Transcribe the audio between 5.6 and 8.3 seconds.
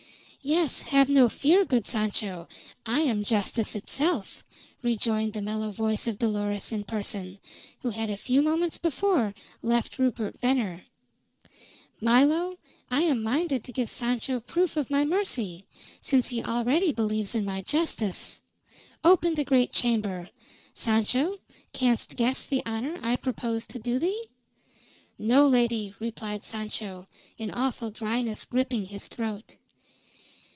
voice of Dolores in person, who had a